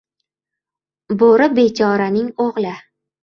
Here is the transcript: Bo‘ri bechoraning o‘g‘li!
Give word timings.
Bo‘ri 1.23 1.47
bechoraning 1.59 2.31
o‘g‘li! 2.47 2.73